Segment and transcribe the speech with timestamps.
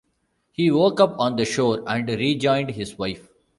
[0.51, 3.29] He woke up on the shore and rejoined his wife.